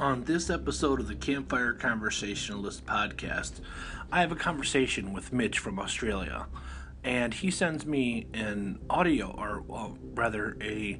On 0.00 0.24
this 0.24 0.48
episode 0.48 0.98
of 0.98 1.08
the 1.08 1.14
Campfire 1.14 1.74
Conversationalist 1.74 2.86
podcast, 2.86 3.60
I 4.10 4.22
have 4.22 4.32
a 4.32 4.34
conversation 4.34 5.12
with 5.12 5.30
Mitch 5.30 5.58
from 5.58 5.78
Australia, 5.78 6.46
and 7.04 7.34
he 7.34 7.50
sends 7.50 7.84
me 7.84 8.26
an 8.32 8.78
audio, 8.88 9.34
or 9.36 9.60
well, 9.60 9.98
rather, 10.14 10.56
a 10.62 10.98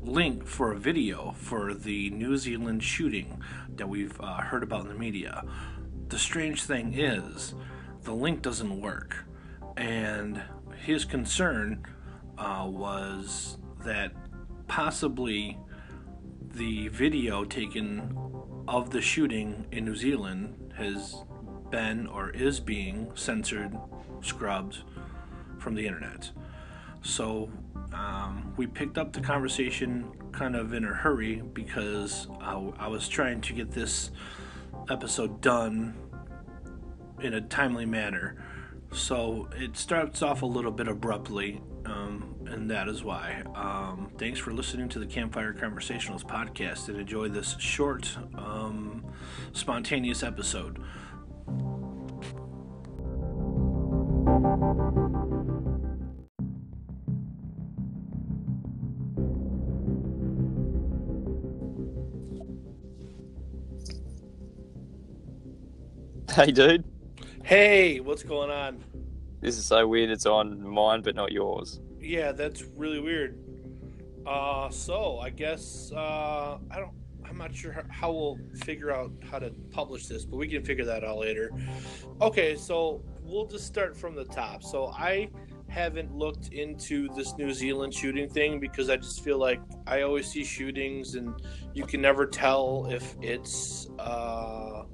link 0.00 0.46
for 0.46 0.72
a 0.72 0.78
video 0.78 1.32
for 1.32 1.74
the 1.74 2.08
New 2.12 2.38
Zealand 2.38 2.82
shooting 2.82 3.42
that 3.76 3.90
we've 3.90 4.18
uh, 4.18 4.38
heard 4.38 4.62
about 4.62 4.84
in 4.84 4.88
the 4.88 4.94
media. 4.94 5.44
The 6.08 6.18
strange 6.18 6.62
thing 6.62 6.98
is, 6.98 7.52
the 8.04 8.14
link 8.14 8.40
doesn't 8.40 8.80
work, 8.80 9.26
and 9.76 10.40
his 10.78 11.04
concern 11.04 11.84
uh, 12.38 12.64
was 12.70 13.58
that 13.84 14.12
possibly 14.66 15.58
the 16.54 16.88
video 16.88 17.44
taken 17.44 18.16
of 18.68 18.90
the 18.90 19.00
shooting 19.00 19.66
in 19.72 19.84
New 19.84 19.96
Zealand 19.96 20.72
has 20.76 21.24
been 21.70 22.06
or 22.06 22.30
is 22.30 22.60
being 22.60 23.10
censored, 23.14 23.76
scrubbed 24.22 24.78
from 25.58 25.74
the 25.74 25.84
internet. 25.86 26.30
So 27.02 27.50
um, 27.92 28.54
we 28.56 28.66
picked 28.66 28.98
up 28.98 29.12
the 29.12 29.20
conversation 29.20 30.10
kind 30.32 30.54
of 30.54 30.72
in 30.72 30.84
a 30.84 30.94
hurry 30.94 31.42
because 31.52 32.28
I, 32.40 32.54
I 32.78 32.88
was 32.88 33.08
trying 33.08 33.40
to 33.42 33.52
get 33.52 33.72
this 33.72 34.10
episode 34.88 35.40
done 35.40 35.96
in 37.20 37.34
a 37.34 37.40
timely 37.40 37.86
manner. 37.86 38.43
So 38.94 39.48
it 39.56 39.76
starts 39.76 40.22
off 40.22 40.42
a 40.42 40.46
little 40.46 40.70
bit 40.70 40.86
abruptly, 40.86 41.60
um, 41.84 42.36
and 42.46 42.70
that 42.70 42.88
is 42.88 43.02
why. 43.02 43.42
Um, 43.54 44.10
thanks 44.18 44.38
for 44.38 44.52
listening 44.52 44.88
to 44.90 45.00
the 45.00 45.06
Campfire 45.06 45.52
Conversationalist 45.52 46.26
podcast 46.26 46.88
and 46.88 46.98
enjoy 46.98 47.28
this 47.28 47.56
short, 47.58 48.16
um, 48.36 49.04
spontaneous 49.52 50.22
episode. 50.22 50.78
Hey, 66.30 66.52
dude. 66.52 66.93
Hey, 67.44 68.00
what's 68.00 68.22
going 68.22 68.50
on? 68.50 68.82
This 69.42 69.58
is 69.58 69.66
so 69.66 69.86
weird. 69.86 70.08
It's 70.08 70.24
on 70.24 70.66
mine, 70.66 71.02
but 71.02 71.14
not 71.14 71.30
yours. 71.30 71.78
Yeah, 72.00 72.32
that's 72.32 72.62
really 72.62 73.00
weird. 73.00 73.38
Uh, 74.26 74.70
so 74.70 75.18
I 75.18 75.28
guess 75.28 75.92
uh, 75.94 76.56
I 76.70 76.78
don't. 76.78 76.92
I'm 77.22 77.36
not 77.36 77.54
sure 77.54 77.70
how, 77.70 77.82
how 77.90 78.12
we'll 78.12 78.38
figure 78.62 78.90
out 78.90 79.12
how 79.30 79.38
to 79.38 79.50
publish 79.70 80.06
this, 80.06 80.24
but 80.24 80.38
we 80.38 80.48
can 80.48 80.64
figure 80.64 80.86
that 80.86 81.04
out 81.04 81.18
later. 81.18 81.50
Okay, 82.22 82.56
so 82.56 83.02
we'll 83.22 83.46
just 83.46 83.66
start 83.66 83.94
from 83.94 84.14
the 84.14 84.24
top. 84.24 84.62
So 84.62 84.86
I 84.86 85.28
haven't 85.68 86.14
looked 86.14 86.48
into 86.48 87.08
this 87.14 87.36
New 87.36 87.52
Zealand 87.52 87.92
shooting 87.92 88.26
thing 88.26 88.58
because 88.58 88.88
I 88.88 88.96
just 88.96 89.22
feel 89.22 89.36
like 89.36 89.60
I 89.86 90.00
always 90.00 90.28
see 90.28 90.44
shootings 90.44 91.14
and 91.14 91.34
you 91.74 91.84
can 91.84 92.00
never 92.00 92.24
tell 92.24 92.86
if 92.90 93.16
it's 93.20 93.88
uh, 93.98 94.84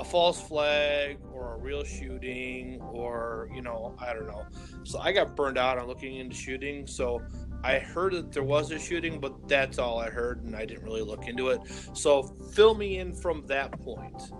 a 0.00 0.04
false 0.04 0.40
flag 0.40 1.18
or 1.30 1.54
a 1.54 1.58
real 1.58 1.84
shooting 1.84 2.80
or 2.80 3.50
you 3.54 3.60
know 3.60 3.94
I 3.98 4.14
don't 4.14 4.26
know. 4.26 4.46
So 4.82 4.98
I 4.98 5.12
got 5.12 5.36
burned 5.36 5.58
out 5.58 5.78
on 5.78 5.86
looking 5.86 6.16
into 6.16 6.34
shooting. 6.34 6.86
So 6.86 7.22
I 7.62 7.78
heard 7.78 8.14
that 8.14 8.32
there 8.32 8.42
was 8.42 8.70
a 8.70 8.78
shooting, 8.78 9.20
but 9.20 9.46
that's 9.46 9.78
all 9.78 9.98
I 9.98 10.08
heard, 10.08 10.42
and 10.44 10.56
I 10.56 10.64
didn't 10.64 10.82
really 10.82 11.02
look 11.02 11.28
into 11.28 11.48
it. 11.48 11.60
So 11.92 12.22
fill 12.54 12.74
me 12.74 12.98
in 12.98 13.12
from 13.12 13.46
that 13.48 13.78
point. 13.82 14.32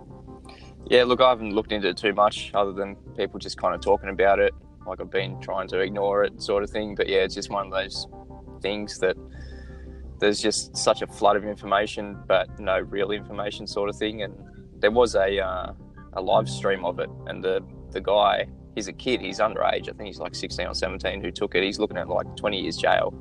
Yeah, 0.89 1.03
look, 1.03 1.21
I 1.21 1.29
haven't 1.29 1.53
looked 1.53 1.71
into 1.71 1.89
it 1.89 1.97
too 1.97 2.13
much, 2.13 2.51
other 2.55 2.71
than 2.71 2.95
people 3.15 3.39
just 3.39 3.57
kind 3.57 3.75
of 3.75 3.81
talking 3.81 4.09
about 4.09 4.39
it. 4.39 4.53
Like 4.87 4.99
I've 4.99 5.11
been 5.11 5.39
trying 5.39 5.67
to 5.67 5.79
ignore 5.79 6.23
it, 6.23 6.41
sort 6.41 6.63
of 6.63 6.71
thing. 6.71 6.95
But 6.95 7.07
yeah, 7.07 7.19
it's 7.19 7.35
just 7.35 7.51
one 7.51 7.67
of 7.67 7.71
those 7.71 8.07
things 8.61 8.97
that 8.97 9.15
there's 10.19 10.41
just 10.41 10.75
such 10.75 11.03
a 11.03 11.07
flood 11.07 11.35
of 11.35 11.45
information, 11.45 12.17
but 12.27 12.59
no 12.59 12.79
real 12.79 13.11
information, 13.11 13.67
sort 13.67 13.89
of 13.89 13.95
thing. 13.95 14.23
And 14.23 14.33
there 14.81 14.91
was 14.91 15.15
a 15.15 15.39
uh, 15.39 15.73
a 16.13 16.21
live 16.21 16.49
stream 16.49 16.83
of 16.83 16.99
it, 16.99 17.09
and 17.27 17.43
the 17.43 17.63
the 17.91 18.01
guy, 18.01 18.47
he's 18.75 18.87
a 18.87 18.93
kid, 18.93 19.21
he's 19.21 19.39
underage, 19.39 19.89
I 19.89 19.93
think 19.93 20.07
he's 20.07 20.19
like 20.19 20.33
16 20.33 20.67
or 20.67 20.73
17, 20.73 21.21
who 21.21 21.29
took 21.29 21.55
it. 21.55 21.63
He's 21.63 21.77
looking 21.77 21.97
at 21.97 22.07
like 22.07 22.35
20 22.37 22.61
years 22.61 22.77
jail 22.77 23.13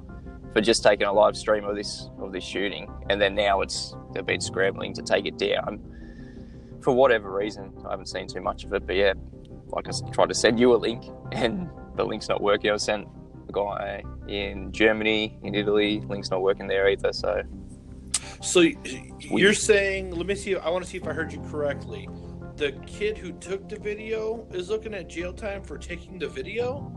for 0.53 0.61
just 0.61 0.83
taking 0.83 1.07
a 1.07 1.13
live 1.13 1.37
stream 1.37 1.65
of 1.65 1.77
this 1.77 2.09
of 2.19 2.33
this 2.33 2.45
shooting, 2.45 2.91
and 3.09 3.21
then 3.21 3.35
now 3.35 3.61
it's 3.61 3.95
they've 4.13 4.27
been 4.27 4.41
scrambling 4.41 4.93
to 4.95 5.03
take 5.03 5.27
it 5.27 5.39
down 5.39 5.81
for 6.83 6.93
whatever 6.93 7.33
reason. 7.33 7.73
I 7.87 7.91
haven't 7.91 8.07
seen 8.07 8.27
too 8.27 8.41
much 8.41 8.65
of 8.65 8.73
it, 8.73 8.87
but 8.87 8.97
yeah, 8.97 9.13
like 9.69 9.87
I 9.89 10.11
tried 10.11 10.31
to 10.31 10.35
send 10.35 10.59
you 10.59 10.75
a 10.75 10.79
link, 10.79 11.05
and 11.33 11.69
the 11.97 12.05
link's 12.05 12.29
not 12.29 12.43
working. 12.43 12.71
I 12.71 12.77
sent 12.77 13.07
a 13.49 13.53
guy 13.53 14.03
in 14.29 14.73
Germany, 14.73 15.39
in 15.43 15.55
Italy, 15.55 16.01
link's 16.09 16.31
not 16.31 16.43
working 16.43 16.67
there 16.67 16.89
either. 16.89 17.13
So 17.13 17.43
So 18.41 18.61
you're 19.21 19.53
saying, 19.55 20.13
let 20.13 20.27
me 20.27 20.35
see. 20.35 20.57
I 20.57 20.69
want 20.71 20.85
to 20.85 20.91
see 20.91 20.97
if 20.97 21.07
I 21.07 21.13
heard 21.13 21.33
you 21.33 21.41
correctly. 21.43 22.09
The 22.57 22.73
kid 22.87 23.17
who 23.19 23.33
took 23.33 23.69
the 23.69 23.79
video 23.79 24.47
is 24.53 24.69
looking 24.71 24.95
at 24.95 25.09
jail 25.09 25.33
time 25.33 25.63
for 25.63 25.79
taking 25.79 26.19
the 26.19 26.29
video. 26.29 26.91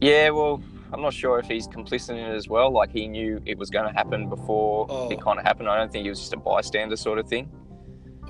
Yeah, 0.00 0.30
well, 0.30 0.62
I'm 0.92 1.00
not 1.00 1.14
sure 1.14 1.38
if 1.38 1.46
he's 1.46 1.66
complicit 1.66 2.10
in 2.10 2.16
it 2.18 2.34
as 2.34 2.48
well. 2.48 2.70
Like 2.72 2.90
he 2.90 3.08
knew 3.08 3.40
it 3.46 3.56
was 3.56 3.70
going 3.70 3.86
to 3.86 3.92
happen 3.92 4.28
before 4.28 4.86
Oh. 4.88 5.08
it 5.10 5.20
kind 5.20 5.38
of 5.38 5.44
happened. 5.44 5.68
I 5.68 5.76
don't 5.78 5.90
think 5.90 6.04
he 6.04 6.10
was 6.10 6.18
just 6.20 6.32
a 6.32 6.36
bystander 6.36 6.96
sort 6.96 7.18
of 7.18 7.28
thing. 7.28 7.50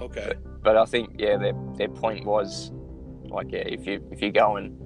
Okay. 0.01 0.33
But 0.63 0.77
I 0.77 0.85
think 0.85 1.11
yeah, 1.19 1.37
their 1.39 1.53
their 1.77 1.89
point 1.89 2.25
was 2.27 2.71
like 3.29 3.51
yeah, 3.51 3.61
if 3.61 3.87
you 3.87 4.07
if 4.13 4.21
you 4.23 4.31
go 4.31 4.57
and 4.57 4.79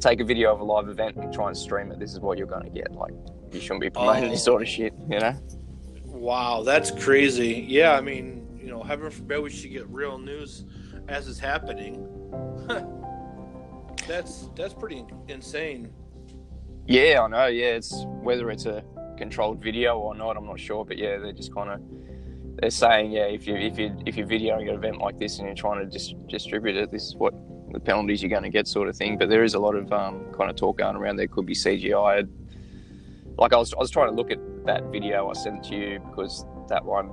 take 0.00 0.20
a 0.20 0.24
video 0.24 0.52
of 0.54 0.60
a 0.60 0.64
live 0.64 0.88
event 0.88 1.16
and 1.16 1.32
try 1.32 1.48
and 1.48 1.56
stream 1.56 1.90
it, 1.92 1.98
this 1.98 2.12
is 2.12 2.20
what 2.20 2.38
you're 2.38 2.46
going 2.46 2.64
to 2.64 2.70
get. 2.70 2.92
Like 2.92 3.12
you 3.52 3.60
shouldn't 3.60 3.80
be 3.80 3.90
promoting 3.90 4.24
Oh. 4.24 4.30
this 4.30 4.44
sort 4.44 4.62
of 4.62 4.68
shit, 4.68 4.92
you 5.10 5.18
know? 5.18 5.34
Wow, 6.22 6.62
that's 6.62 6.92
crazy. 6.92 7.66
Yeah, 7.68 7.96
I 7.96 8.00
mean, 8.00 8.46
you 8.56 8.68
know, 8.68 8.80
heaven 8.80 9.10
forbid 9.10 9.42
we 9.42 9.50
should 9.50 9.72
get 9.72 9.88
real 9.88 10.18
news 10.18 10.64
as 11.08 11.26
it's 11.26 11.40
happening. 11.40 12.06
that's 14.06 14.48
that's 14.54 14.72
pretty 14.72 15.04
insane. 15.26 15.92
Yeah, 16.86 17.22
I 17.22 17.26
know. 17.26 17.46
Yeah, 17.46 17.74
it's 17.74 18.04
whether 18.22 18.52
it's 18.52 18.66
a 18.66 18.84
controlled 19.18 19.60
video 19.60 19.98
or 19.98 20.14
not, 20.14 20.36
I'm 20.36 20.46
not 20.46 20.60
sure. 20.60 20.84
But 20.84 20.96
yeah, 20.96 21.18
they're 21.18 21.32
just 21.32 21.52
kind 21.52 21.70
of 21.70 21.80
they're 22.60 22.70
saying 22.70 23.10
yeah, 23.10 23.24
if 23.24 23.48
you 23.48 23.56
if 23.56 23.76
you 23.76 23.92
if 24.06 24.16
you're 24.16 24.28
videoing 24.28 24.68
an 24.68 24.76
event 24.76 24.98
like 24.98 25.18
this 25.18 25.38
and 25.38 25.48
you're 25.48 25.56
trying 25.56 25.80
to 25.80 25.86
dis- 25.86 26.14
distribute 26.28 26.76
it, 26.76 26.92
this 26.92 27.02
is 27.02 27.16
what 27.16 27.34
the 27.72 27.80
penalties 27.80 28.22
you're 28.22 28.30
going 28.30 28.44
to 28.44 28.48
get, 28.48 28.68
sort 28.68 28.88
of 28.88 28.96
thing. 28.96 29.18
But 29.18 29.28
there 29.28 29.42
is 29.42 29.54
a 29.54 29.58
lot 29.58 29.74
of 29.74 29.92
um, 29.92 30.24
kind 30.32 30.50
of 30.50 30.54
talk 30.54 30.78
going 30.78 30.94
around. 30.94 31.16
There 31.16 31.26
could 31.26 31.46
be 31.46 31.54
CGI. 31.54 32.28
Like 33.36 33.52
I 33.52 33.56
was, 33.56 33.74
I 33.74 33.80
was 33.80 33.90
trying 33.90 34.10
to 34.10 34.14
look 34.14 34.30
at 34.30 34.38
that 34.64 34.84
video 34.84 35.28
I 35.28 35.32
sent 35.34 35.64
to 35.64 35.76
you 35.76 36.00
because 36.10 36.44
that 36.68 36.84
one 36.84 37.10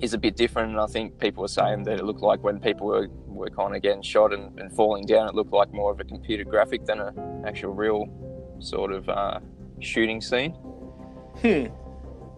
is 0.00 0.14
a 0.14 0.18
bit 0.18 0.36
different. 0.36 0.72
And 0.72 0.80
I 0.80 0.86
think 0.86 1.18
people 1.18 1.42
were 1.42 1.48
saying 1.48 1.84
that 1.84 1.98
it 1.98 2.04
looked 2.04 2.22
like 2.22 2.42
when 2.42 2.60
people 2.60 2.86
were, 2.88 3.08
were 3.26 3.50
kind 3.50 3.74
of 3.74 3.82
getting 3.82 4.02
shot 4.02 4.32
and, 4.32 4.58
and 4.58 4.72
falling 4.72 5.06
down, 5.06 5.28
it 5.28 5.34
looked 5.34 5.52
like 5.52 5.72
more 5.72 5.92
of 5.92 6.00
a 6.00 6.04
computer 6.04 6.44
graphic 6.44 6.84
than 6.84 7.00
an 7.00 7.44
actual 7.46 7.74
real 7.74 8.06
sort 8.58 8.92
of 8.92 9.08
uh, 9.08 9.40
shooting 9.80 10.20
scene. 10.20 10.52
Hmm. 11.42 11.66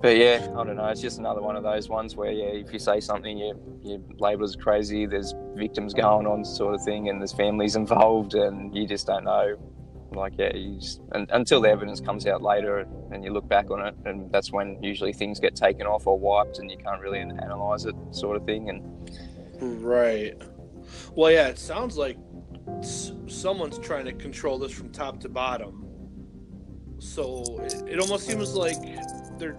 But 0.01 0.17
yeah, 0.17 0.47
I 0.57 0.65
don't 0.65 0.77
know. 0.77 0.87
It's 0.87 1.01
just 1.01 1.19
another 1.19 1.43
one 1.43 1.57
of 1.57 1.65
those 1.65 1.89
ones 1.89 2.15
where 2.15 2.31
yeah, 2.31 2.47
if 2.47 2.73
you 2.73 2.79
say 2.79 3.01
something, 3.01 3.37
you 3.37 3.59
you 3.83 4.05
label 4.19 4.45
as 4.45 4.55
crazy. 4.55 5.07
There's 5.07 5.35
victims 5.57 5.93
going 5.93 6.25
on, 6.25 6.45
sort 6.45 6.75
of 6.75 6.85
thing, 6.85 7.09
and 7.09 7.21
there's 7.21 7.33
families 7.33 7.75
involved, 7.83 8.35
and 8.35 8.75
you 8.77 8.87
just 8.87 9.09
don't 9.09 9.25
know. 9.25 9.57
Like 10.11 10.35
yeah, 10.39 10.53
just, 10.53 11.03
and, 11.13 11.29
until 11.33 11.61
the 11.61 11.69
evidence 11.69 12.01
comes 12.01 12.27
out 12.27 12.43
later, 12.43 12.87
and 13.13 13.23
you 13.23 13.33
look 13.33 13.47
back 13.49 13.71
on 13.71 13.87
it, 13.87 13.95
and 14.07 14.33
that's 14.33 14.51
when 14.51 14.83
usually 14.83 15.13
things 15.13 15.39
get 15.39 15.55
taken 15.55 15.87
off 15.87 16.07
or 16.07 16.19
wiped, 16.19 16.59
and 16.59 16.71
you 16.71 16.79
can't 16.79 17.01
really 17.01 17.21
analyze 17.21 17.85
it, 17.85 17.95
sort 18.11 18.37
of 18.37 18.45
thing. 18.45 18.71
And 18.71 19.11
Right. 19.61 20.41
Well, 21.15 21.31
yeah, 21.31 21.49
it 21.49 21.59
sounds 21.59 21.97
like 21.97 22.17
someone's 22.83 23.79
trying 23.79 24.05
to 24.07 24.13
control 24.13 24.59
this 24.59 24.73
from 24.73 24.91
top 24.91 25.21
to 25.21 25.29
bottom. 25.29 25.87
So 26.99 27.43
it, 27.63 27.75
it 27.87 28.01
almost 28.01 28.27
seems 28.27 28.55
like 28.55 28.77
they're. 29.39 29.57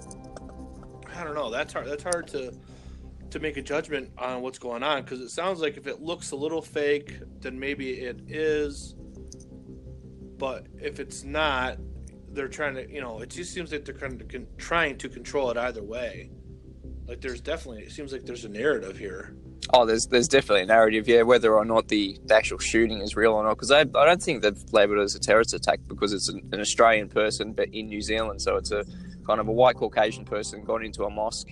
I 1.15 1.23
don't 1.23 1.35
know. 1.35 1.49
That's 1.49 1.73
hard. 1.73 1.87
That's 1.87 2.03
hard 2.03 2.27
to 2.29 2.53
to 3.31 3.39
make 3.39 3.57
a 3.57 3.61
judgment 3.61 4.09
on 4.17 4.41
what's 4.41 4.57
going 4.57 4.81
on 4.81 5.03
because 5.03 5.21
it 5.21 5.29
sounds 5.29 5.59
like 5.59 5.77
if 5.77 5.85
it 5.85 6.01
looks 6.01 6.31
a 6.31 6.35
little 6.35 6.61
fake, 6.61 7.19
then 7.41 7.59
maybe 7.59 7.91
it 7.91 8.21
is. 8.27 8.95
But 10.39 10.65
if 10.81 10.99
it's 10.99 11.23
not, 11.23 11.77
they're 12.31 12.47
trying 12.47 12.73
to. 12.75 12.89
You 12.91 13.01
know, 13.01 13.19
it 13.19 13.29
just 13.29 13.53
seems 13.53 13.71
like 13.71 13.85
they're 13.85 13.93
kind 13.93 14.19
of 14.19 14.57
trying 14.57 14.97
to 14.97 15.09
control 15.09 15.51
it 15.51 15.57
either 15.57 15.83
way. 15.83 16.31
Like 17.07 17.21
there's 17.21 17.41
definitely. 17.41 17.83
It 17.83 17.91
seems 17.91 18.11
like 18.11 18.25
there's 18.25 18.45
a 18.45 18.49
narrative 18.49 18.97
here. 18.97 19.35
Oh, 19.71 19.85
there's 19.85 20.07
there's 20.07 20.27
definitely 20.27 20.63
a 20.63 20.65
narrative, 20.67 21.07
yeah. 21.07 21.21
Whether 21.21 21.53
or 21.53 21.65
not 21.65 21.89
the, 21.89 22.17
the 22.25 22.35
actual 22.35 22.57
shooting 22.57 23.01
is 23.01 23.15
real 23.15 23.33
or 23.33 23.43
not, 23.43 23.55
because 23.55 23.71
I, 23.71 23.81
I 23.81 23.83
don't 23.83 24.23
think 24.23 24.41
they've 24.41 24.63
labelled 24.71 24.99
it 24.99 25.03
as 25.03 25.15
a 25.15 25.19
terrorist 25.19 25.53
attack 25.53 25.81
because 25.87 26.13
it's 26.13 26.29
an, 26.29 26.41
an 26.53 26.61
Australian 26.61 27.09
person, 27.09 27.53
but 27.53 27.69
in 27.69 27.87
New 27.87 28.01
Zealand, 28.01 28.41
so 28.41 28.55
it's 28.55 28.71
a 28.71 28.83
kind 29.27 29.39
of 29.39 29.47
a 29.47 29.51
white 29.51 29.75
Caucasian 29.75 30.25
person 30.25 30.63
got 30.63 30.83
into 30.83 31.03
a 31.03 31.09
mosque 31.09 31.49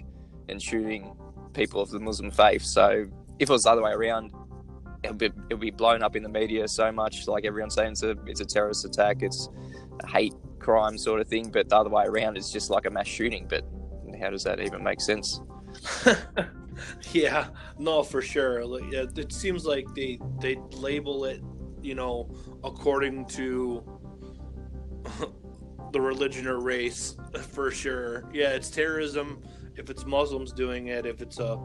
and 0.49 0.61
shooting 0.61 1.15
people 1.53 1.81
of 1.81 1.91
the 1.91 1.99
Muslim 1.99 2.31
faith. 2.31 2.63
So 2.63 3.05
if 3.37 3.49
it 3.49 3.53
was 3.53 3.63
the 3.63 3.71
other 3.71 3.83
way 3.83 3.91
around, 3.91 4.31
it'll 5.07 5.17
be, 5.17 5.31
it'll 5.49 5.57
be 5.57 5.71
blown 5.71 6.03
up 6.03 6.15
in 6.15 6.23
the 6.23 6.29
media 6.29 6.67
so 6.67 6.91
much. 6.91 7.27
Like 7.27 7.45
everyone's 7.45 7.73
saying, 7.73 7.93
it's 7.93 8.03
a 8.03 8.15
it's 8.25 8.41
a 8.41 8.45
terrorist 8.45 8.85
attack, 8.85 9.21
it's 9.21 9.49
a 10.01 10.07
hate 10.07 10.33
crime 10.59 10.97
sort 10.97 11.21
of 11.21 11.27
thing. 11.27 11.49
But 11.49 11.69
the 11.69 11.77
other 11.77 11.89
way 11.89 12.05
around, 12.05 12.37
it's 12.37 12.51
just 12.51 12.69
like 12.69 12.85
a 12.85 12.89
mass 12.89 13.07
shooting. 13.07 13.47
But 13.49 13.63
how 14.19 14.29
does 14.29 14.43
that 14.43 14.59
even 14.59 14.83
make 14.83 15.01
sense? 15.01 15.41
yeah, 17.11 17.47
no, 17.77 18.03
for 18.03 18.21
sure. 18.21 18.61
It 18.91 19.31
seems 19.31 19.65
like 19.65 19.93
they 19.95 20.19
they 20.39 20.57
label 20.71 21.25
it, 21.25 21.41
you 21.81 21.95
know, 21.95 22.29
according 22.63 23.25
to 23.27 23.83
the 25.91 26.01
religion 26.01 26.47
or 26.47 26.59
race, 26.59 27.15
for 27.51 27.71
sure. 27.71 28.29
Yeah, 28.33 28.49
it's 28.49 28.69
terrorism 28.69 29.41
if 29.75 29.89
it's 29.89 30.05
Muslims 30.05 30.51
doing 30.51 30.87
it. 30.87 31.05
If 31.05 31.21
it's 31.21 31.39
a 31.39 31.57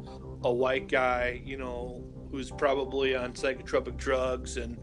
a 0.45 0.53
white 0.53 0.89
guy, 0.89 1.41
you 1.45 1.57
know, 1.57 2.05
who's 2.33 2.51
probably 2.51 3.15
on 3.15 3.35
psychotropic 3.35 3.97
drugs 3.97 4.57
and 4.57 4.79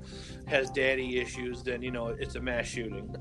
has 0.46 0.70
daddy 0.70 1.20
issues, 1.20 1.64
then 1.64 1.82
you 1.82 1.92
know 1.92 2.08
it's 2.08 2.36
a 2.36 2.40
mass 2.40 2.68
shooting. 2.68 3.14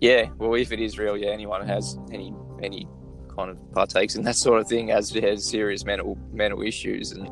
Yeah, 0.00 0.28
well, 0.36 0.54
if 0.54 0.72
it 0.72 0.80
is 0.80 0.98
real, 0.98 1.16
yeah, 1.16 1.30
anyone 1.30 1.66
has 1.66 1.96
any 2.12 2.34
any 2.62 2.86
kind 3.34 3.50
of 3.50 3.72
partakes 3.72 4.16
in 4.16 4.24
that 4.24 4.36
sort 4.36 4.60
of 4.60 4.68
thing 4.68 4.88
has 4.88 5.10
has 5.10 5.48
serious 5.48 5.84
mental 5.84 6.18
mental 6.32 6.62
issues 6.62 7.12
and 7.12 7.28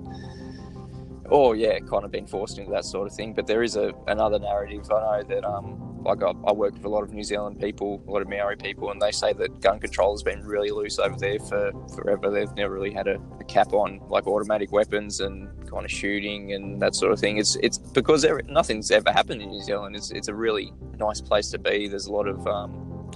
or 1.27 1.57
yeah, 1.57 1.79
kind 1.81 2.05
of 2.05 2.11
been 2.11 2.27
forced 2.27 2.59
into 2.59 2.71
that 2.71 2.85
sort 2.85 3.09
of 3.09 3.15
thing. 3.15 3.35
But 3.35 3.47
there 3.47 3.63
is 3.63 3.77
a 3.77 3.93
another 4.07 4.39
narrative. 4.39 4.89
I 4.91 5.01
know 5.01 5.23
that 5.29 5.45
um 5.45 5.84
like 6.05 6.23
I, 6.23 6.33
I 6.47 6.53
work 6.53 6.75
with 6.75 6.85
a 6.85 6.89
lot 6.89 7.03
of 7.03 7.13
New 7.13 7.25
Zealand 7.25 7.61
people, 7.61 8.03
a 8.07 8.11
lot 8.11 8.23
of 8.23 8.29
Maori 8.29 8.57
people, 8.57 8.91
and 8.91 9.01
they 9.01 9.11
say 9.11 9.33
that 9.33 9.61
gun 9.61 9.81
control 9.81 10.13
has 10.13 10.23
been 10.23 10.45
really 10.45 10.71
loose 10.71 10.99
over 10.99 11.17
there 11.17 11.39
for 11.39 11.73
forever. 11.95 12.31
They've 12.31 12.53
never 12.55 12.75
really 12.75 12.93
had 12.93 13.09
a, 13.09 13.19
a 13.41 13.45
cap 13.45 13.73
on 13.73 14.01
like 14.09 14.27
automatic 14.27 14.71
weapons 14.73 15.21
and 15.21 15.49
kind 15.71 15.85
of 15.85 15.91
shooting 15.91 16.53
and 16.53 16.81
that 16.81 16.95
sort 16.95 17.13
of 17.13 17.19
thing. 17.19 17.39
It's 17.39 17.57
it's 17.57 17.79
because 17.79 18.23
there, 18.23 18.41
nothing's 18.49 18.91
ever 18.91 19.11
happened 19.11 19.43
in 19.43 19.51
New 19.51 19.63
Zealand. 19.63 19.97
It's 19.97 20.11
it's 20.11 20.29
a 20.29 20.35
really 20.35 20.73
nice 20.99 21.21
place 21.21 21.51
to 21.51 21.59
be. 21.59 21.89
There's 21.89 22.07
a 22.07 22.13
lot 22.13 22.29
of 22.29 22.47
um, 22.47 23.11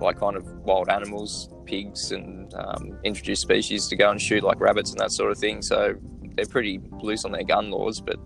like 0.00 0.20
kind 0.20 0.36
of 0.36 0.46
wild 0.64 0.88
animals, 0.88 1.50
pigs, 1.66 2.12
and 2.12 2.52
um, 2.54 2.98
introduced 3.04 3.42
species 3.42 3.88
to 3.88 3.96
go 3.96 4.10
and 4.10 4.20
shoot 4.20 4.44
like 4.44 4.60
rabbits 4.60 4.90
and 4.90 5.00
that 5.00 5.12
sort 5.12 5.32
of 5.32 5.38
thing. 5.38 5.62
So 5.62 5.94
they're 6.36 6.46
pretty 6.46 6.80
loose 7.02 7.24
on 7.24 7.32
their 7.32 7.42
gun 7.42 7.70
laws, 7.70 8.00
but 8.00 8.16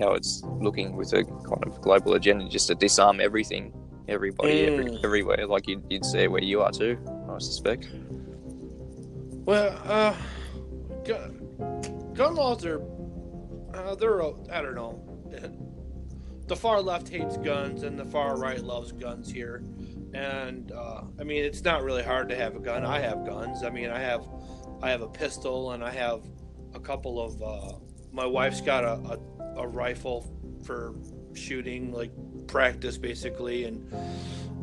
how 0.00 0.12
it's 0.12 0.42
looking 0.60 0.96
with 0.96 1.12
a 1.12 1.24
kind 1.24 1.64
of 1.66 1.80
global 1.80 2.14
agenda 2.14 2.48
just 2.48 2.68
to 2.68 2.74
disarm 2.74 3.20
everything, 3.20 3.72
everybody, 4.08 4.66
mm. 4.66 4.78
every, 4.78 4.98
everywhere, 5.04 5.46
like 5.46 5.68
you'd, 5.68 5.84
you'd 5.90 6.04
say 6.04 6.28
where 6.28 6.42
you 6.42 6.62
are 6.62 6.72
too, 6.72 6.98
I 7.28 7.38
suspect. 7.38 7.88
Well, 9.44 9.78
uh, 9.84 10.14
gun, 11.04 12.12
gun 12.14 12.34
laws 12.34 12.64
are, 12.64 12.82
uh, 13.74 13.94
they're, 13.94 14.22
I 14.22 14.62
don't 14.62 14.74
know. 14.74 15.02
The 16.46 16.56
far 16.56 16.80
left 16.80 17.08
hates 17.08 17.36
guns 17.36 17.84
and 17.84 17.96
the 17.96 18.04
far 18.04 18.36
right 18.36 18.60
loves 18.60 18.90
guns 18.90 19.30
here. 19.30 19.62
And, 20.12 20.72
uh, 20.72 21.02
I 21.20 21.22
mean, 21.22 21.44
it's 21.44 21.62
not 21.62 21.84
really 21.84 22.02
hard 22.02 22.28
to 22.30 22.36
have 22.36 22.56
a 22.56 22.58
gun. 22.58 22.84
I 22.84 22.98
have 22.98 23.24
guns. 23.24 23.62
I 23.62 23.70
mean, 23.70 23.90
I 23.90 24.00
have, 24.00 24.26
I 24.82 24.90
have 24.90 25.02
a 25.02 25.08
pistol 25.08 25.70
and 25.70 25.84
I 25.84 25.92
have 25.92 26.24
a 26.74 26.80
couple 26.80 27.22
of, 27.22 27.40
uh, 27.40 27.78
my 28.10 28.26
wife's 28.26 28.60
got 28.60 28.82
a, 28.82 28.94
a 28.94 29.18
a 29.56 29.66
rifle 29.66 30.26
for 30.64 30.94
shooting, 31.34 31.92
like 31.92 32.10
practice 32.46 32.98
basically, 32.98 33.64
and 33.64 33.92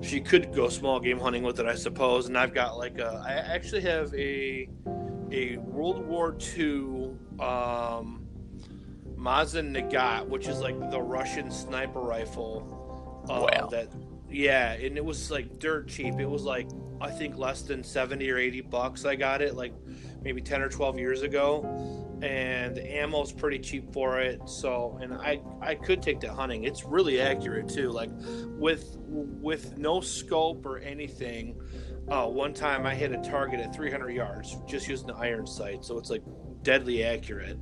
she 0.01 0.19
could 0.19 0.53
go 0.53 0.69
small 0.69 0.99
game 0.99 1.19
hunting 1.19 1.43
with 1.43 1.59
it, 1.59 1.65
I 1.65 1.75
suppose. 1.75 2.27
And 2.27 2.37
I've 2.37 2.53
got 2.53 2.77
like 2.77 2.99
a, 2.99 3.23
I 3.25 3.33
actually 3.33 3.81
have 3.81 4.13
a 4.13 4.69
a 5.31 5.57
World 5.57 6.05
War 6.05 6.37
II 6.57 7.15
um, 7.39 8.25
Mosin 9.15 9.75
Nagant, 9.75 10.27
which 10.27 10.47
is 10.47 10.59
like 10.59 10.79
the 10.91 11.01
Russian 11.01 11.51
sniper 11.51 11.99
rifle. 11.99 13.25
Uh, 13.29 13.47
wow. 13.51 13.67
That 13.67 13.89
yeah, 14.29 14.73
and 14.73 14.97
it 14.97 15.05
was 15.05 15.31
like 15.31 15.59
dirt 15.59 15.87
cheap. 15.87 16.19
It 16.19 16.29
was 16.29 16.43
like 16.43 16.67
I 17.01 17.11
think 17.11 17.37
less 17.37 17.61
than 17.61 17.83
seventy 17.83 18.29
or 18.29 18.37
eighty 18.37 18.61
bucks. 18.61 19.05
I 19.05 19.15
got 19.15 19.41
it 19.41 19.55
like 19.55 19.73
maybe 20.21 20.41
ten 20.41 20.61
or 20.61 20.69
twelve 20.69 20.97
years 20.99 21.21
ago 21.21 22.05
and 22.21 22.75
the 22.75 22.81
ammo's 22.81 23.31
pretty 23.31 23.59
cheap 23.59 23.93
for 23.93 24.19
it. 24.19 24.41
So, 24.47 24.97
and 25.01 25.13
I 25.13 25.41
I 25.61 25.75
could 25.75 26.01
take 26.01 26.19
that 26.21 26.31
hunting. 26.31 26.63
It's 26.63 26.83
really 26.83 27.21
accurate 27.21 27.69
too. 27.69 27.91
Like 27.91 28.09
with 28.57 28.97
with 29.07 29.77
no 29.77 30.01
scope 30.01 30.65
or 30.65 30.79
anything. 30.79 31.59
Uh, 32.09 32.25
one 32.25 32.53
time 32.53 32.85
I 32.85 32.95
hit 32.95 33.11
a 33.11 33.17
target 33.17 33.59
at 33.59 33.75
300 33.75 34.11
yards 34.11 34.55
just 34.65 34.87
using 34.87 35.07
the 35.07 35.15
iron 35.15 35.45
sight, 35.45 35.83
so 35.83 35.97
it's 35.97 36.09
like 36.09 36.23
deadly 36.63 37.03
accurate. 37.03 37.59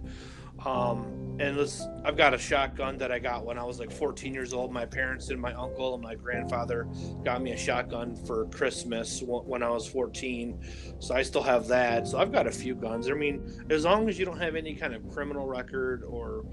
Um, 0.64 1.25
and 1.38 1.58
this, 1.58 1.86
I've 2.06 2.16
got 2.16 2.34
a 2.34 2.38
shotgun 2.38 2.98
that 3.00 3.12
I 3.12 3.20
got 3.20 3.46
when 3.46 3.58
I 3.58 3.64
was 3.64 3.78
like 3.78 3.92
14 3.92 4.34
years 4.34 4.54
old. 4.54 4.72
My 4.72 4.86
parents 4.86 5.30
and 5.30 5.42
my 5.42 5.54
uncle 5.54 5.94
and 5.94 6.04
my 6.04 6.16
grandfather 6.16 6.88
got 7.24 7.42
me 7.42 7.52
a 7.52 7.58
shotgun 7.58 8.16
for 8.16 8.46
Christmas 8.48 9.22
when 9.22 9.62
I 9.62 9.70
was 9.70 9.86
14. 9.86 10.60
So 11.00 11.14
I 11.14 11.24
still 11.24 11.44
have 11.44 11.68
that. 11.68 12.08
So 12.08 12.20
I've 12.20 12.32
got 12.32 12.48
a 12.48 12.52
few 12.52 12.74
guns. 12.74 13.10
I 13.10 13.14
mean, 13.14 13.66
as 13.70 13.84
long 13.84 14.08
as 14.08 14.18
you 14.18 14.26
don't 14.26 14.40
have 14.40 14.56
any 14.56 14.76
kind 14.76 14.94
of 14.94 15.10
criminal 15.12 15.46
record 15.46 16.04
or, 16.08 16.46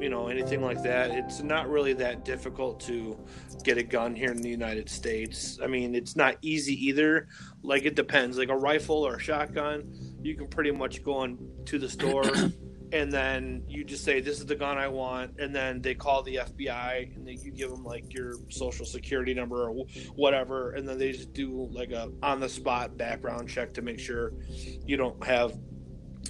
you 0.00 0.08
know, 0.08 0.26
anything 0.26 0.60
like 0.60 0.82
that, 0.82 1.12
it's 1.12 1.42
not 1.42 1.68
really 1.70 1.92
that 1.92 2.24
difficult 2.24 2.80
to 2.80 3.16
get 3.62 3.78
a 3.78 3.82
gun 3.82 4.14
here 4.14 4.32
in 4.32 4.42
the 4.42 4.50
United 4.50 4.88
States. 4.88 5.60
I 5.62 5.68
mean, 5.68 5.94
it's 5.94 6.16
not 6.16 6.36
easy 6.42 6.74
either. 6.86 7.28
Like 7.62 7.84
it 7.84 7.94
depends. 7.94 8.38
Like 8.38 8.48
a 8.48 8.56
rifle 8.56 9.06
or 9.06 9.16
a 9.16 9.20
shotgun, 9.20 9.92
you 10.20 10.34
can 10.34 10.48
pretty 10.48 10.72
much 10.72 11.04
go 11.04 11.14
on 11.14 11.38
to 11.66 11.78
the 11.78 11.88
store 11.88 12.24
and 12.96 13.12
then 13.12 13.62
you 13.68 13.84
just 13.84 14.04
say 14.04 14.20
this 14.20 14.38
is 14.38 14.46
the 14.46 14.54
gun 14.54 14.78
I 14.78 14.88
want, 14.88 15.38
and 15.38 15.54
then 15.54 15.80
they 15.82 15.94
call 15.94 16.22
the 16.22 16.36
FBI 16.36 17.14
and 17.14 17.26
they 17.26 17.32
you 17.32 17.50
give 17.50 17.70
them 17.70 17.84
like 17.84 18.12
your 18.12 18.34
social 18.48 18.86
security 18.86 19.34
number 19.34 19.68
or 19.68 19.84
whatever, 20.14 20.72
and 20.72 20.88
then 20.88 20.98
they 20.98 21.12
just 21.12 21.32
do 21.32 21.68
like 21.70 21.90
a 21.90 22.10
on 22.22 22.40
the 22.40 22.48
spot 22.48 22.96
background 22.96 23.48
check 23.48 23.72
to 23.74 23.82
make 23.82 23.98
sure 23.98 24.32
you 24.84 24.96
don't 24.96 25.22
have 25.24 25.58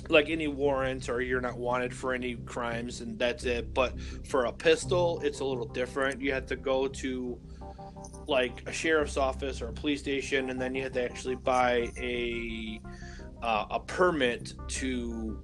like 0.08 0.28
any 0.28 0.48
warrants 0.48 1.08
or 1.08 1.20
you're 1.20 1.40
not 1.40 1.56
wanted 1.56 1.94
for 1.94 2.12
any 2.12 2.34
crimes, 2.34 3.00
and 3.00 3.19
that's 3.19 3.44
it. 3.44 3.72
But 3.72 3.98
for 4.26 4.46
a 4.46 4.52
pistol, 4.52 5.20
it's 5.22 5.40
a 5.40 5.44
little 5.44 5.66
different. 5.66 6.20
You 6.20 6.32
have 6.32 6.46
to 6.46 6.56
go 6.56 6.88
to 6.88 7.38
like 8.26 8.62
a 8.66 8.72
sheriff's 8.72 9.16
office 9.16 9.62
or 9.62 9.69
a 9.69 9.72
police 9.72 10.00
station, 10.00 10.50
and 10.50 10.60
then 10.60 10.74
you 10.74 10.82
have 10.82 10.93
to 10.93 11.05
actually 11.05 11.36
buy 11.36 11.91
a 11.96 12.81
uh, 13.43 13.67
a 13.70 13.81
permit 13.81 14.55
to 14.69 15.41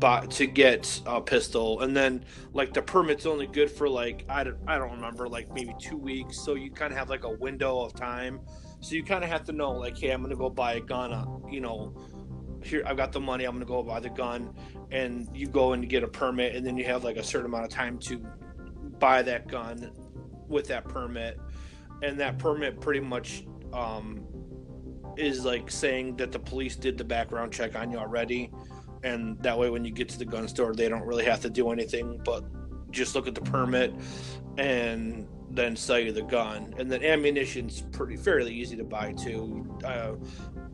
buy 0.00 0.26
to 0.26 0.46
get 0.46 1.00
a 1.06 1.20
pistol 1.20 1.80
and 1.80 1.96
then 1.96 2.24
like 2.52 2.72
the 2.72 2.82
permit's 2.82 3.26
only 3.26 3.46
good 3.46 3.70
for 3.70 3.88
like 3.88 4.24
I 4.28 4.44
don't, 4.44 4.58
I 4.66 4.78
don't 4.78 4.92
remember 4.92 5.28
like 5.28 5.52
maybe 5.52 5.74
two 5.78 5.96
weeks 5.96 6.40
so 6.40 6.54
you 6.54 6.70
kind 6.70 6.92
of 6.92 6.98
have 6.98 7.10
like 7.10 7.24
a 7.24 7.30
window 7.30 7.80
of 7.80 7.94
time. 7.94 8.40
So 8.80 8.94
you 8.94 9.04
kind 9.04 9.22
of 9.22 9.30
have 9.30 9.44
to 9.44 9.52
know 9.52 9.72
like 9.72 9.98
hey 9.98 10.10
i'm 10.10 10.22
gonna 10.22 10.34
go 10.34 10.48
buy 10.48 10.74
a 10.74 10.80
gun 10.80 11.12
uh, 11.12 11.26
you 11.50 11.60
know 11.60 11.94
here 12.62 12.82
i've 12.86 12.96
got 12.96 13.12
the 13.12 13.20
money 13.20 13.44
i'm 13.44 13.52
gonna 13.52 13.64
go 13.64 13.82
buy 13.82 14.00
the 14.00 14.10
gun 14.10 14.54
and 14.90 15.28
you 15.34 15.46
go 15.46 15.72
and 15.74 15.88
get 15.88 16.02
a 16.02 16.08
permit 16.08 16.56
and 16.56 16.66
then 16.66 16.76
you 16.76 16.84
have 16.84 17.04
like 17.04 17.16
a 17.16 17.22
certain 17.22 17.46
amount 17.46 17.64
of 17.64 17.70
time 17.70 17.98
to 17.98 18.18
buy 18.98 19.22
that 19.22 19.48
gun 19.48 19.90
with 20.48 20.66
that 20.68 20.86
permit. 20.86 21.40
And 22.02 22.20
that 22.20 22.38
permit 22.38 22.80
pretty 22.80 23.00
much 23.00 23.44
um, 23.72 24.26
is 25.16 25.44
like 25.44 25.70
saying 25.70 26.16
that 26.16 26.32
the 26.32 26.38
police 26.38 26.76
did 26.76 26.98
the 26.98 27.04
background 27.04 27.52
check 27.52 27.74
on 27.76 27.90
you 27.90 27.98
already 27.98 28.52
and 29.02 29.38
that 29.42 29.58
way 29.58 29.70
when 29.70 29.84
you 29.84 29.90
get 29.90 30.08
to 30.08 30.18
the 30.18 30.24
gun 30.24 30.46
store 30.46 30.74
they 30.74 30.88
don't 30.88 31.06
really 31.06 31.24
have 31.24 31.40
to 31.40 31.50
do 31.50 31.70
anything 31.70 32.20
but 32.24 32.44
just 32.90 33.14
look 33.14 33.26
at 33.26 33.34
the 33.34 33.40
permit 33.40 33.94
and 34.58 35.26
then 35.50 35.74
sell 35.76 35.98
you 35.98 36.12
the 36.12 36.22
gun. 36.22 36.74
And 36.78 36.90
then 36.90 37.02
ammunition's 37.02 37.82
pretty 37.92 38.16
fairly 38.16 38.54
easy 38.54 38.76
to 38.76 38.84
buy 38.84 39.12
too. 39.12 39.66
Uh, 39.84 40.12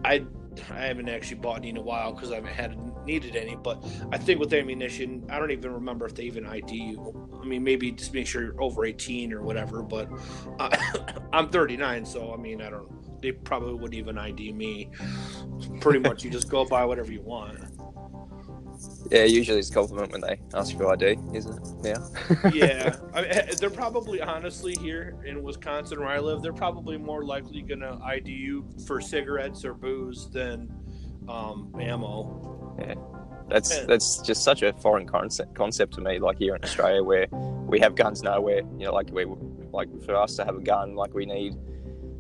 i 0.05 0.25
i 0.71 0.87
haven't 0.87 1.09
actually 1.09 1.37
bought 1.37 1.59
any 1.59 1.69
in 1.69 1.77
a 1.77 1.83
while 1.83 2.15
because 2.15 2.33
i 2.33 2.37
haven't 2.37 2.53
had 2.53 3.07
needed 3.07 3.37
any 3.37 3.57
but 3.57 3.85
i 4.11 4.17
think 4.17 4.41
with 4.41 4.53
ammunition 4.55 5.23
i 5.29 5.39
don't 5.39 5.51
even 5.51 5.71
remember 5.71 6.07
if 6.07 6.15
they 6.15 6.23
even 6.23 6.47
id 6.47 6.75
you. 6.75 7.31
I 7.43 7.45
mean 7.45 7.63
maybe 7.63 7.91
just 7.93 8.15
make 8.15 8.27
sure 8.27 8.43
you're 8.43 8.63
over 8.63 8.87
18 8.87 9.35
or 9.35 9.43
whatever 9.43 9.83
but 9.83 10.09
i'm 11.33 11.51
39 11.51 12.07
so 12.07 12.33
i 12.33 12.37
mean 12.39 12.63
i 12.63 12.71
don't 12.71 12.89
they 13.21 13.33
probably 13.33 13.75
wouldn't 13.75 13.95
even 13.95 14.19
id 14.19 14.53
me. 14.53 14.91
Pretty 15.81 15.99
much 15.99 16.23
you 16.23 16.31
just 16.31 16.51
go 16.51 16.65
buy 16.65 16.85
whatever 16.85 17.13
you 17.13 17.23
want 17.23 17.59
yeah, 19.11 19.25
usually 19.25 19.59
it's 19.59 19.71
a 19.71 19.75
compliment 19.75 20.13
when 20.13 20.21
they 20.21 20.41
ask 20.55 20.77
for 20.77 20.91
ID, 20.93 21.17
isn't 21.33 21.85
it? 21.85 21.97
Yeah. 21.97 22.51
yeah, 22.53 22.97
I 23.15 23.23
mean, 23.23 23.31
they're 23.59 23.71
probably 23.71 24.21
honestly 24.21 24.75
here 24.81 25.17
in 25.25 25.43
Wisconsin 25.43 26.01
where 26.01 26.09
I 26.09 26.19
live. 26.19 26.43
They're 26.43 26.53
probably 26.53 26.97
more 26.97 27.25
likely 27.25 27.63
gonna 27.63 27.99
ID 28.05 28.31
you 28.31 28.67
for 28.87 29.01
cigarettes 29.01 29.65
or 29.65 29.75
booze 29.75 30.29
than 30.31 30.73
um, 31.29 31.75
ammo. 31.81 32.77
Yeah, 32.79 32.95
that's 33.49 33.79
and, 33.79 33.89
that's 33.89 34.19
just 34.23 34.43
such 34.43 34.63
a 34.63 34.73
foreign 34.75 35.07
concept 35.07 35.55
concept 35.55 35.95
to 35.95 36.01
me. 36.01 36.19
Like 36.19 36.39
here 36.39 36.55
in 36.55 36.65
Australia, 36.65 37.03
where 37.03 37.27
we 37.31 37.81
have 37.81 37.95
guns 37.95 38.23
nowhere. 38.23 38.63
You 38.79 38.87
know, 38.87 38.93
like 38.93 39.11
we 39.11 39.27
like 39.73 39.89
for 40.05 40.17
us 40.17 40.37
to 40.37 40.45
have 40.45 40.57
a 40.57 40.61
gun, 40.61 40.95
like 40.95 41.15
we 41.15 41.27
need 41.27 41.57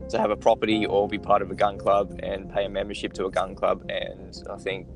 to 0.09 0.19
have 0.19 0.31
a 0.31 0.37
property 0.37 0.87
or 0.87 1.09
be 1.09 1.19
part 1.19 1.43
of 1.43 1.51
a 1.51 1.55
gun 1.55 1.79
club 1.79 2.21
and 2.23 2.53
pay 2.53 2.65
a 2.65 2.69
membership 2.69 3.13
to 3.15 3.27
a 3.27 3.31
gun 3.31 3.55
club. 3.55 3.85
And 3.89 4.37
I 4.51 4.57
think 4.57 4.87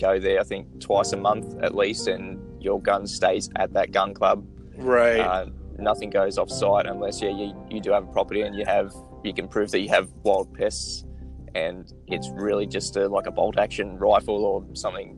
go 0.00 0.18
there, 0.18 0.40
I 0.40 0.44
think 0.44 0.80
twice 0.80 1.12
a 1.12 1.16
month 1.16 1.62
at 1.62 1.74
least, 1.74 2.08
and 2.08 2.40
your 2.62 2.80
gun 2.80 3.06
stays 3.06 3.50
at 3.56 3.72
that 3.74 3.92
gun 3.92 4.14
club. 4.14 4.46
Right. 4.76 5.20
Uh, 5.20 5.46
nothing 5.80 6.10
goes 6.10 6.38
off 6.38 6.50
site 6.50 6.86
unless 6.86 7.22
yeah 7.22 7.30
you, 7.30 7.54
you 7.70 7.80
do 7.80 7.90
have 7.90 8.04
a 8.04 8.12
property 8.12 8.42
and 8.42 8.54
you 8.54 8.64
have 8.64 8.94
you 9.24 9.32
can 9.32 9.48
prove 9.48 9.70
that 9.70 9.80
you 9.80 9.88
have 9.88 10.10
wild 10.22 10.52
pests 10.54 11.04
and 11.54 11.92
it's 12.06 12.28
really 12.34 12.66
just 12.66 12.96
a, 12.96 13.08
like 13.08 13.26
a 13.26 13.30
bolt 13.30 13.58
action 13.58 13.96
rifle 13.98 14.44
or 14.44 14.64
something 14.74 15.16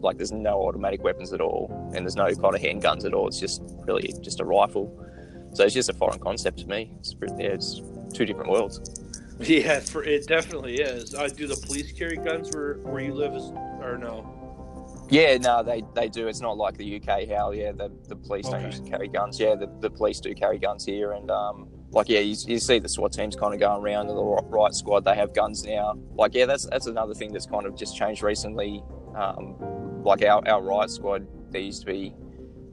like 0.00 0.16
there's 0.16 0.32
no 0.32 0.62
automatic 0.62 1.02
weapons 1.02 1.32
at 1.32 1.40
all 1.40 1.70
and 1.94 2.04
there's 2.04 2.16
no 2.16 2.26
kind 2.26 2.54
of 2.54 2.60
handguns 2.60 3.04
at 3.04 3.14
all. 3.14 3.26
It's 3.26 3.40
just 3.40 3.62
really 3.86 4.12
just 4.20 4.40
a 4.40 4.44
rifle. 4.44 4.98
So 5.54 5.64
it's 5.64 5.74
just 5.74 5.88
a 5.88 5.94
foreign 5.94 6.18
concept 6.18 6.58
to 6.60 6.66
me. 6.66 6.92
It's, 7.00 7.14
yeah, 7.38 7.46
it's 7.48 7.80
two 8.12 8.24
different 8.24 8.50
worlds. 8.50 8.80
Yeah 9.40 9.80
for 9.80 10.04
it 10.04 10.28
definitely 10.28 10.76
is. 10.76 11.14
Uh, 11.14 11.26
do 11.26 11.48
the 11.48 11.56
police 11.56 11.90
carry 11.90 12.16
guns 12.16 12.54
where 12.54 12.74
where 12.82 13.02
you 13.02 13.12
live? 13.12 13.34
is, 13.34 13.50
or 13.82 13.98
no 13.98 14.42
yeah, 15.12 15.36
no, 15.36 15.62
they, 15.62 15.84
they 15.94 16.08
do. 16.08 16.26
It's 16.26 16.40
not 16.40 16.56
like 16.56 16.78
the 16.78 16.96
UK 16.96 17.28
how 17.28 17.50
yeah 17.50 17.72
the, 17.72 17.92
the 18.08 18.16
police 18.16 18.46
okay. 18.46 18.56
don't 18.56 18.64
usually 18.64 18.88
carry 18.88 19.08
guns. 19.08 19.38
Yeah, 19.38 19.54
the, 19.56 19.70
the 19.80 19.90
police 19.90 20.20
do 20.20 20.34
carry 20.34 20.58
guns 20.58 20.86
here, 20.86 21.12
and 21.12 21.30
um, 21.30 21.68
like 21.90 22.08
yeah, 22.08 22.20
you, 22.20 22.34
you 22.46 22.58
see 22.58 22.78
the 22.78 22.88
SWAT 22.88 23.12
teams 23.12 23.36
kind 23.36 23.52
of 23.52 23.60
going 23.60 23.82
around 23.84 24.06
the 24.06 24.14
right 24.14 24.72
squad. 24.72 25.04
They 25.04 25.14
have 25.14 25.34
guns 25.34 25.64
now. 25.64 25.98
Like 26.14 26.34
yeah, 26.34 26.46
that's 26.46 26.64
that's 26.64 26.86
another 26.86 27.12
thing 27.12 27.30
that's 27.30 27.44
kind 27.44 27.66
of 27.66 27.76
just 27.76 27.94
changed 27.94 28.22
recently. 28.22 28.82
Um, 29.14 30.02
like 30.02 30.22
our 30.24 30.46
our 30.48 30.62
riot 30.62 30.90
squad, 30.90 31.26
there 31.50 31.60
used 31.60 31.80
to 31.80 31.86
be 31.86 32.14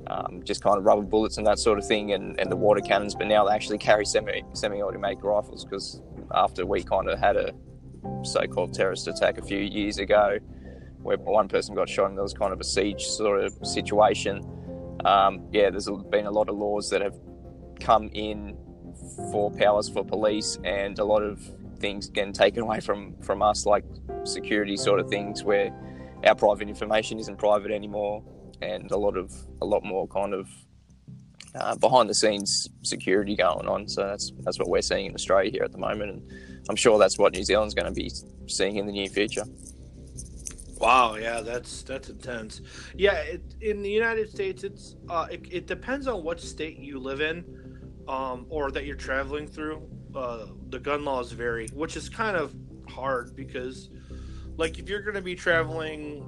um, 0.07 0.41
just 0.45 0.63
kind 0.63 0.77
of 0.77 0.85
rubber 0.85 1.01
bullets 1.01 1.37
and 1.37 1.45
that 1.45 1.59
sort 1.59 1.77
of 1.77 1.85
thing, 1.85 2.13
and, 2.13 2.39
and 2.39 2.49
the 2.49 2.55
water 2.55 2.79
cannons. 2.79 3.15
But 3.15 3.27
now 3.27 3.45
they 3.45 3.53
actually 3.53 3.79
carry 3.79 4.05
semi 4.05 4.43
semi 4.53 4.81
automatic 4.81 5.23
rifles 5.23 5.65
because 5.65 6.01
after 6.33 6.65
we 6.65 6.83
kind 6.83 7.09
of 7.09 7.19
had 7.19 7.35
a 7.35 7.53
so-called 8.23 8.73
terrorist 8.73 9.09
attack 9.09 9.37
a 9.37 9.41
few 9.41 9.59
years 9.59 9.97
ago 9.97 10.39
where 11.01 11.17
one 11.17 11.47
person 11.47 11.75
got 11.75 11.89
shot 11.89 12.09
and 12.09 12.17
there 12.17 12.23
was 12.23 12.33
kind 12.33 12.53
of 12.53 12.59
a 12.59 12.63
siege 12.63 13.05
sort 13.05 13.43
of 13.43 13.53
situation. 13.65 14.45
Um, 15.05 15.47
yeah, 15.51 15.69
there's 15.69 15.89
been 16.09 16.25
a 16.25 16.31
lot 16.31 16.49
of 16.49 16.57
laws 16.57 16.89
that 16.89 17.01
have 17.01 17.15
come 17.79 18.09
in 18.13 18.57
for 19.31 19.51
powers 19.51 19.87
for 19.89 20.03
police 20.03 20.57
and 20.63 20.99
a 20.99 21.05
lot 21.05 21.23
of 21.23 21.41
things 21.79 22.09
getting 22.09 22.33
taken 22.33 22.63
away 22.63 22.79
from, 22.81 23.15
from 23.21 23.41
us, 23.41 23.65
like 23.65 23.85
security 24.25 24.75
sort 24.75 24.99
of 24.99 25.09
things 25.09 25.43
where 25.43 25.73
our 26.25 26.35
private 26.35 26.67
information 26.67 27.19
isn't 27.19 27.37
private 27.37 27.71
anymore 27.71 28.23
and 28.61 28.91
a 28.91 28.97
lot 28.97 29.17
of 29.17 29.33
a 29.61 29.65
lot 29.65 29.83
more 29.83 30.07
kind 30.07 30.33
of 30.33 30.49
uh, 31.55 31.75
behind 31.75 32.09
the 32.09 32.13
scenes 32.13 32.69
security 32.83 33.35
going 33.35 33.67
on. 33.67 33.87
So 33.87 34.05
that's 34.05 34.31
that's 34.41 34.59
what 34.59 34.69
we're 34.69 34.81
seeing 34.81 35.07
in 35.07 35.15
Australia 35.15 35.51
here 35.51 35.63
at 35.63 35.71
the 35.71 35.77
moment, 35.77 36.11
and 36.11 36.31
I'm 36.69 36.75
sure 36.75 36.99
that's 36.99 37.17
what 37.17 37.33
New 37.33 37.43
Zealand's 37.43 37.73
going 37.73 37.87
to 37.87 37.93
be 37.93 38.11
seeing 38.47 38.77
in 38.77 38.85
the 38.85 38.91
near 38.91 39.07
future. 39.07 39.43
Wow, 40.79 41.15
yeah, 41.15 41.41
that's 41.41 41.83
that's 41.83 42.09
intense. 42.09 42.61
Yeah, 42.95 43.15
it, 43.15 43.43
in 43.59 43.81
the 43.81 43.89
United 43.89 44.29
States, 44.29 44.63
it's 44.63 44.95
uh, 45.09 45.27
it, 45.29 45.45
it, 45.51 45.67
depends 45.67 46.07
on 46.07 46.23
what 46.23 46.39
state 46.39 46.77
you 46.79 46.99
live 46.99 47.19
in, 47.19 47.43
um, 48.07 48.45
or 48.49 48.71
that 48.71 48.85
you're 48.85 48.95
traveling 48.95 49.45
through. 49.45 49.81
Uh, 50.15 50.47
the 50.69 50.79
gun 50.79 51.03
laws 51.03 51.33
vary, 51.33 51.67
which 51.73 51.97
is 51.97 52.07
kind 52.07 52.37
of 52.37 52.55
hard 52.87 53.35
because, 53.35 53.89
like, 54.55 54.79
if 54.79 54.87
you're 54.87 55.01
going 55.01 55.15
to 55.15 55.21
be 55.21 55.35
traveling 55.35 56.25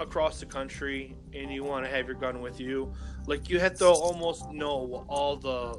across 0.00 0.40
the 0.40 0.46
country 0.46 1.16
and 1.32 1.52
you 1.52 1.62
want 1.62 1.84
to 1.84 1.90
have 1.90 2.06
your 2.06 2.16
gun 2.16 2.40
with 2.40 2.58
you, 2.58 2.92
like, 3.26 3.48
you 3.48 3.60
have 3.60 3.74
to 3.78 3.86
almost 3.86 4.50
know 4.50 5.06
all 5.08 5.36
the 5.36 5.78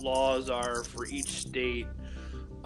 laws 0.00 0.50
are 0.50 0.84
for 0.84 1.06
each 1.06 1.30
state 1.30 1.86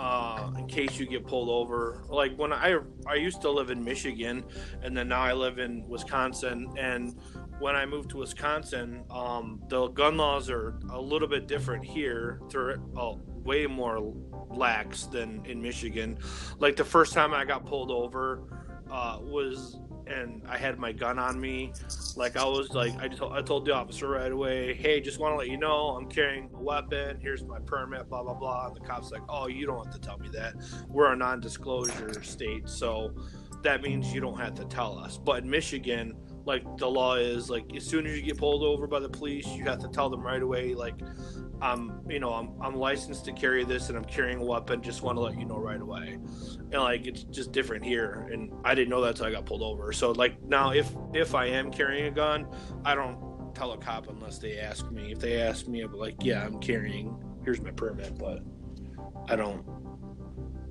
uh, 0.00 0.50
in 0.56 0.66
case 0.66 0.98
you 0.98 1.06
get 1.06 1.26
pulled 1.26 1.50
over. 1.50 2.02
Like 2.08 2.34
when 2.38 2.54
I 2.54 2.78
I 3.06 3.16
used 3.16 3.42
to 3.42 3.50
live 3.50 3.70
in 3.70 3.84
Michigan, 3.84 4.44
and 4.82 4.96
then 4.96 5.08
now 5.08 5.20
I 5.20 5.34
live 5.34 5.58
in 5.58 5.86
Wisconsin. 5.86 6.72
And 6.78 7.20
when 7.58 7.76
I 7.76 7.84
moved 7.84 8.08
to 8.10 8.16
Wisconsin, 8.16 9.04
um, 9.10 9.62
the 9.68 9.88
gun 9.88 10.16
laws 10.16 10.48
are 10.48 10.78
a 10.90 11.00
little 11.00 11.28
bit 11.28 11.46
different 11.46 11.84
here. 11.84 12.40
They're 12.48 12.80
uh, 12.96 13.16
way 13.44 13.66
more 13.66 14.14
lax 14.48 15.04
than 15.04 15.44
in 15.44 15.60
Michigan. 15.60 16.18
Like 16.58 16.76
the 16.76 16.84
first 16.84 17.12
time 17.12 17.34
I 17.34 17.44
got 17.44 17.66
pulled 17.66 17.90
over 17.90 18.64
uh, 18.90 19.18
was 19.20 19.78
and 20.10 20.42
I 20.48 20.58
had 20.58 20.78
my 20.78 20.92
gun 20.92 21.18
on 21.18 21.40
me. 21.40 21.72
Like 22.16 22.36
I 22.36 22.44
was 22.44 22.70
like 22.70 22.94
I 22.98 23.08
told 23.08 23.32
I 23.32 23.42
told 23.42 23.64
the 23.64 23.72
officer 23.72 24.08
right 24.08 24.32
away, 24.32 24.74
hey, 24.74 25.00
just 25.00 25.18
want 25.18 25.32
to 25.32 25.36
let 25.36 25.48
you 25.48 25.56
know 25.56 25.96
I'm 25.96 26.08
carrying 26.08 26.50
a 26.54 26.62
weapon. 26.62 27.18
Here's 27.20 27.44
my 27.44 27.58
permit, 27.60 28.08
blah 28.08 28.22
blah 28.22 28.34
blah. 28.34 28.66
And 28.66 28.76
the 28.76 28.80
cop's 28.80 29.10
like, 29.10 29.22
oh, 29.28 29.46
you 29.46 29.66
don't 29.66 29.84
have 29.84 29.94
to 29.94 30.00
tell 30.00 30.18
me 30.18 30.28
that. 30.30 30.54
We're 30.88 31.12
a 31.12 31.16
non-disclosure 31.16 32.22
state, 32.22 32.68
so 32.68 33.14
that 33.62 33.82
means 33.82 34.12
you 34.12 34.20
don't 34.20 34.38
have 34.38 34.54
to 34.54 34.64
tell 34.64 34.98
us. 34.98 35.18
But 35.18 35.44
in 35.44 35.50
Michigan, 35.50 36.16
like 36.44 36.64
the 36.78 36.88
law 36.88 37.14
is 37.14 37.50
like 37.50 37.64
as 37.76 37.84
soon 37.84 38.06
as 38.06 38.16
you 38.16 38.22
get 38.22 38.38
pulled 38.38 38.62
over 38.62 38.86
by 38.86 39.00
the 39.00 39.08
police, 39.08 39.46
you 39.48 39.64
have 39.64 39.78
to 39.80 39.88
tell 39.88 40.10
them 40.10 40.22
right 40.22 40.42
away, 40.42 40.74
like 40.74 40.94
I'm, 41.62 42.00
you 42.08 42.20
know, 42.20 42.32
I'm, 42.32 42.50
I'm 42.60 42.74
licensed 42.74 43.24
to 43.26 43.32
carry 43.32 43.64
this 43.64 43.88
and 43.88 43.98
I'm 43.98 44.04
carrying 44.04 44.38
a 44.38 44.44
weapon. 44.44 44.82
Just 44.82 45.02
want 45.02 45.16
to 45.16 45.22
let 45.22 45.38
you 45.38 45.44
know 45.44 45.58
right 45.58 45.80
away. 45.80 46.18
And 46.72 46.72
like, 46.72 47.06
it's 47.06 47.24
just 47.24 47.52
different 47.52 47.84
here. 47.84 48.28
And 48.32 48.52
I 48.64 48.74
didn't 48.74 48.88
know 48.88 49.00
that 49.02 49.10
until 49.10 49.26
I 49.26 49.32
got 49.32 49.46
pulled 49.46 49.62
over. 49.62 49.92
So 49.92 50.12
like 50.12 50.42
now, 50.44 50.72
if, 50.72 50.94
if 51.12 51.34
I 51.34 51.46
am 51.46 51.70
carrying 51.70 52.06
a 52.06 52.10
gun, 52.10 52.46
I 52.84 52.94
don't 52.94 53.54
tell 53.54 53.72
a 53.72 53.78
cop 53.78 54.08
unless 54.08 54.38
they 54.38 54.58
ask 54.58 54.90
me. 54.90 55.12
If 55.12 55.18
they 55.18 55.40
ask 55.40 55.66
me, 55.66 55.82
I'm 55.82 55.92
like, 55.92 56.16
yeah, 56.20 56.44
I'm 56.44 56.60
carrying, 56.60 57.14
here's 57.44 57.60
my 57.60 57.70
permit, 57.70 58.18
but 58.18 58.42
I 59.28 59.36
don't, 59.36 59.64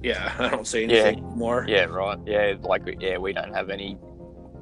yeah, 0.01 0.33
I 0.39 0.49
don't 0.49 0.65
say 0.65 0.85
anything 0.85 1.19
yeah. 1.19 1.35
more. 1.35 1.65
Yeah. 1.67 1.83
Right. 1.85 2.17
Yeah. 2.25 2.55
Like, 2.61 2.83
yeah, 2.99 3.17
we 3.17 3.33
don't 3.33 3.53
have 3.53 3.69
any 3.69 3.97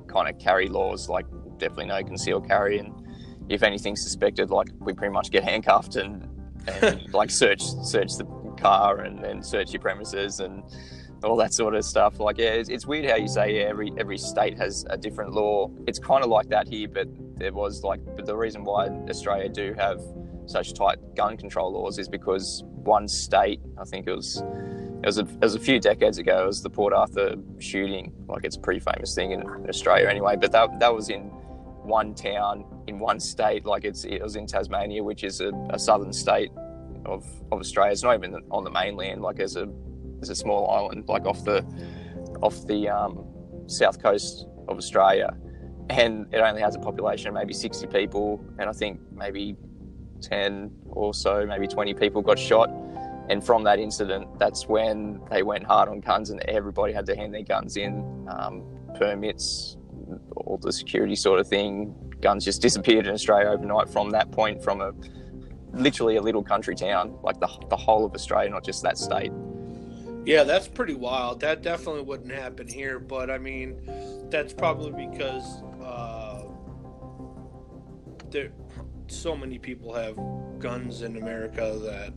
kind 0.08 0.28
of 0.28 0.40
carry 0.40 0.68
laws, 0.68 1.08
like 1.10 1.26
definitely 1.58 1.86
no 1.86 2.04
concealed 2.04 2.48
carry. 2.48 2.80
And, 2.80 3.07
if 3.50 3.64
anything's 3.64 4.02
suspected, 4.02 4.50
like 4.50 4.70
we 4.80 4.94
pretty 4.94 5.14
much 5.14 5.32
get 5.32 5.44
handcuffed 5.44 5.96
and, 5.96 6.28
and 6.82 7.14
like 7.14 7.30
search 7.30 7.62
search 7.62 8.16
the 8.16 8.26
car 8.58 9.00
and, 9.00 9.24
and 9.24 9.46
search 9.46 9.72
your 9.72 9.82
premises 9.82 10.40
and 10.40 10.64
all 11.24 11.36
that 11.38 11.54
sort 11.54 11.76
of 11.76 11.84
stuff. 11.84 12.20
Like, 12.20 12.38
yeah, 12.38 12.52
it's, 12.52 12.70
it's 12.70 12.86
weird 12.86 13.10
how 13.10 13.16
you 13.16 13.28
say 13.28 13.60
yeah, 13.60 13.68
every 13.68 13.92
every 13.98 14.18
state 14.18 14.58
has 14.58 14.86
a 14.90 14.98
different 14.98 15.34
law. 15.34 15.70
It's 15.88 16.00
kind 16.00 16.24
of 16.24 16.30
like 16.30 16.50
that 16.50 16.68
here, 16.68 16.88
but 16.88 17.08
there 17.38 17.54
was 17.54 17.84
like, 17.84 18.00
but 18.16 18.26
the 18.26 18.36
reason 18.36 18.64
why 18.64 18.88
Australia 19.10 19.50
do 19.50 19.74
have 19.74 20.02
such 20.46 20.74
tight 20.74 20.98
gun 21.16 21.38
control 21.38 21.72
laws 21.74 22.00
is 22.00 22.08
because 22.08 22.64
one 22.66 23.08
state, 23.08 23.60
I 23.80 23.84
think 23.84 24.08
it 24.08 24.16
was. 24.16 24.44
It 25.04 25.06
was, 25.06 25.20
a, 25.20 25.22
it 25.22 25.42
was 25.42 25.54
a 25.54 25.60
few 25.60 25.80
decades 25.80 26.18
ago. 26.18 26.44
It 26.44 26.48
was 26.48 26.64
the 26.64 26.72
Port 26.72 26.92
Arthur 26.92 27.36
shooting. 27.60 28.12
Like 28.28 28.44
it's 28.44 28.56
a 28.56 28.60
pretty 28.60 28.80
famous 28.80 29.14
thing 29.14 29.30
in, 29.30 29.42
in 29.42 29.70
Australia, 29.70 30.10
anyway. 30.10 30.38
But 30.38 30.52
that 30.54 30.80
that 30.80 30.94
was 30.94 31.10
in 31.10 31.32
one 31.88 32.14
town 32.14 32.66
in 32.88 33.00
one 33.00 33.20
state. 33.20 33.66
Like 33.66 33.86
it's 33.86 34.04
it 34.04 34.22
was 34.22 34.36
in 34.36 34.46
Tasmania, 34.46 35.04
which 35.04 35.24
is 35.24 35.42
a, 35.42 35.52
a 35.70 35.80
southern 35.80 36.14
state 36.14 36.52
of, 37.06 37.26
of 37.52 37.60
Australia. 37.60 37.92
It's 37.94 38.04
not 38.04 38.16
even 38.16 38.42
on 38.52 38.64
the 38.64 38.72
mainland. 38.72 39.22
Like 39.22 39.38
there's 39.38 39.56
a 39.56 39.68
there's 40.20 40.30
a 40.30 40.36
small 40.36 40.70
island 40.70 41.08
like 41.08 41.26
off 41.26 41.44
the 41.44 41.66
off 42.42 42.66
the 42.68 42.90
um, 42.90 43.26
south 43.68 44.02
coast 44.02 44.48
of 44.68 44.78
Australia, 44.78 45.36
and 45.90 46.28
it 46.34 46.40
only 46.40 46.62
has 46.62 46.76
a 46.76 46.80
population 46.80 47.28
of 47.30 47.34
maybe 47.34 47.54
60 47.54 47.88
people, 47.88 48.44
and 48.60 48.70
I 48.70 48.74
think 48.74 49.00
maybe 49.12 49.56
10 50.22 50.72
or 50.90 51.14
so, 51.14 51.46
maybe 51.46 51.68
20 51.68 51.94
people 51.94 52.22
got 52.22 52.38
shot. 52.38 52.70
And 53.30 53.44
from 53.46 53.64
that 53.66 53.80
incident, 53.80 54.40
that's 54.40 54.68
when 54.68 55.22
they 55.30 55.44
went 55.44 55.66
hard 55.66 55.90
on 55.90 56.00
guns, 56.00 56.30
and 56.30 56.40
everybody 56.42 56.94
had 56.94 57.06
to 57.08 57.16
hand 57.16 57.34
their 57.34 57.44
guns 57.44 57.76
in, 57.76 58.28
um, 58.30 58.64
permits, 58.98 59.78
all 60.48 60.58
the 60.58 60.72
security 60.72 61.16
sort 61.16 61.40
of 61.40 61.48
thing. 61.48 61.94
Guns 62.22 62.46
just 62.46 62.62
disappeared 62.62 63.06
in 63.06 63.14
Australia 63.14 63.50
overnight 63.50 63.90
from 63.90 64.10
that 64.12 64.32
point, 64.32 64.64
from 64.64 64.82
a 64.82 64.94
literally 65.74 66.16
a 66.16 66.22
little 66.22 66.44
country 66.44 66.74
town, 66.74 67.18
like 67.22 67.40
the, 67.40 67.50
the 67.70 67.76
whole 67.76 68.06
of 68.06 68.14
Australia, 68.14 68.50
not 68.50 68.64
just 68.64 68.82
that 68.84 68.98
state. 68.98 69.32
Yeah, 70.26 70.44
that's 70.44 70.68
pretty 70.68 70.96
wild. 70.96 71.40
That 71.42 71.62
definitely 71.62 72.02
wouldn't 72.02 72.32
happen 72.32 72.68
here, 72.68 73.00
but 73.00 73.30
I 73.30 73.38
mean, 73.38 73.80
that's 74.30 74.54
probably 74.54 75.08
because 75.08 75.62
uh, 75.82 76.44
there 78.32 78.52
so 79.10 79.36
many 79.36 79.58
people 79.58 79.94
have 79.94 80.18
guns 80.60 81.02
in 81.02 81.18
America 81.18 81.80
that 81.84 82.14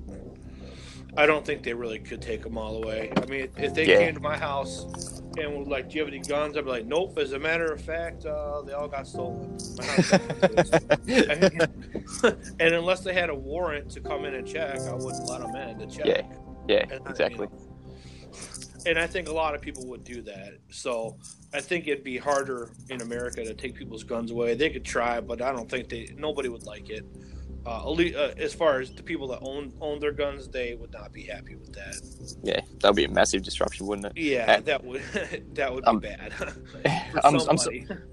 I 1.16 1.26
don't 1.26 1.44
think 1.44 1.62
they 1.62 1.74
really 1.74 1.98
could 1.98 2.22
take 2.22 2.42
them 2.42 2.56
all 2.56 2.82
away. 2.82 3.12
I 3.16 3.26
mean, 3.26 3.48
if 3.56 3.74
they 3.74 3.86
yeah. 3.86 3.98
came 3.98 4.14
to 4.14 4.20
my 4.20 4.36
house 4.36 5.22
and 5.38 5.56
were 5.56 5.64
like, 5.64 5.90
"Do 5.90 5.96
you 5.96 6.04
have 6.04 6.12
any 6.12 6.20
guns?" 6.20 6.56
I'd 6.56 6.64
be 6.64 6.70
like, 6.70 6.86
"Nope." 6.86 7.18
As 7.18 7.32
a 7.32 7.38
matter 7.38 7.72
of 7.72 7.80
fact, 7.80 8.26
uh, 8.26 8.62
they 8.62 8.72
all 8.72 8.88
got 8.88 9.06
stolen. 9.06 9.58
and 12.60 12.74
unless 12.74 13.00
they 13.00 13.12
had 13.12 13.30
a 13.30 13.34
warrant 13.34 13.90
to 13.90 14.00
come 14.00 14.24
in 14.24 14.34
and 14.34 14.46
check, 14.46 14.80
I 14.80 14.94
wouldn't 14.94 15.28
let 15.28 15.40
them 15.40 15.56
in 15.56 15.78
to 15.78 15.86
check. 15.86 16.06
Yeah, 16.06 16.22
yeah, 16.68 16.84
and, 16.90 17.06
exactly. 17.08 17.48
You 17.50 17.58
know, 17.58 17.70
and 18.86 18.98
I 18.98 19.06
think 19.06 19.28
a 19.28 19.32
lot 19.32 19.54
of 19.54 19.60
people 19.60 19.86
would 19.88 20.04
do 20.04 20.22
that. 20.22 20.58
So 20.70 21.16
I 21.52 21.60
think 21.60 21.86
it'd 21.86 22.04
be 22.04 22.16
harder 22.16 22.70
in 22.88 23.02
America 23.02 23.44
to 23.44 23.54
take 23.54 23.74
people's 23.74 24.04
guns 24.04 24.30
away. 24.30 24.54
They 24.54 24.70
could 24.70 24.84
try, 24.84 25.20
but 25.20 25.42
I 25.42 25.52
don't 25.52 25.68
think 25.68 25.88
they. 25.88 26.08
Nobody 26.16 26.48
would 26.48 26.64
like 26.64 26.90
it. 26.90 27.04
Uh, 27.66 27.92
uh, 27.92 28.34
as 28.38 28.54
far 28.54 28.80
as 28.80 28.90
the 28.90 29.02
people 29.02 29.28
that 29.28 29.40
own 29.42 29.72
own 29.80 30.00
their 30.00 30.12
guns, 30.12 30.48
they 30.48 30.74
would 30.74 30.92
not 30.92 31.12
be 31.12 31.24
happy 31.24 31.56
with 31.56 31.72
that. 31.74 32.38
Yeah, 32.42 32.60
that 32.80 32.88
would 32.88 32.96
be 32.96 33.04
a 33.04 33.10
massive 33.10 33.42
disruption, 33.42 33.86
wouldn't 33.86 34.06
it? 34.06 34.12
Yeah, 34.16 34.54
and, 34.54 34.64
that 34.64 34.82
would 34.82 35.02
that 35.54 35.72
would 35.72 35.84
be 35.84 35.88
um, 35.88 35.98
bad. 35.98 36.32
I'm, 37.24 37.36
I'm 37.48 37.58
so, 37.58 37.70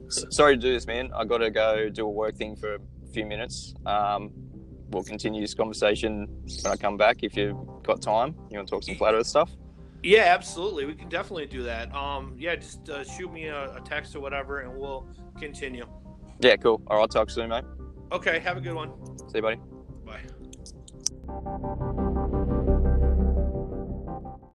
sorry 0.09 0.55
to 0.55 0.61
do 0.61 0.73
this, 0.73 0.85
man. 0.85 1.11
I 1.15 1.23
got 1.23 1.39
to 1.39 1.49
go 1.49 1.89
do 1.89 2.05
a 2.05 2.09
work 2.09 2.35
thing 2.35 2.55
for 2.55 2.75
a 2.75 2.79
few 3.13 3.25
minutes. 3.25 3.73
Um, 3.85 4.31
we'll 4.89 5.03
continue 5.03 5.41
this 5.41 5.53
conversation 5.53 6.27
when 6.63 6.73
I 6.73 6.75
come 6.75 6.97
back. 6.97 7.23
If 7.23 7.37
you've 7.37 7.57
got 7.83 8.01
time, 8.01 8.35
you 8.49 8.57
want 8.57 8.67
to 8.67 8.75
talk 8.75 8.83
some 8.83 8.95
flat 8.95 9.13
Earth 9.13 9.27
stuff. 9.27 9.51
Yeah, 10.03 10.33
absolutely. 10.33 10.85
We 10.85 10.93
can 10.93 11.09
definitely 11.09 11.47
do 11.47 11.63
that. 11.63 11.93
Um, 11.95 12.35
yeah, 12.37 12.55
just 12.55 12.89
uh, 12.89 13.03
shoot 13.03 13.31
me 13.31 13.45
a, 13.47 13.75
a 13.75 13.81
text 13.81 14.15
or 14.15 14.19
whatever, 14.19 14.59
and 14.59 14.77
we'll 14.77 15.07
continue. 15.39 15.85
Yeah, 16.39 16.55
cool. 16.57 16.81
All 16.87 16.97
right, 16.97 17.01
I'll 17.01 17.07
talk 17.07 17.29
soon, 17.29 17.49
mate. 17.49 17.63
Okay. 18.11 18.39
Have 18.39 18.57
a 18.57 18.61
good 18.61 18.75
one. 18.75 18.91
See 19.29 19.37
you, 19.37 19.41
buddy. 19.41 19.59
Bye. 20.05 22.03